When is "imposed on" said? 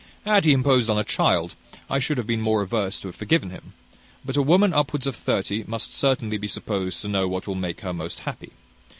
0.51-0.97